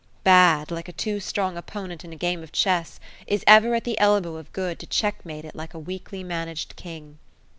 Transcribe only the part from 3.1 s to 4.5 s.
is ever at the elbow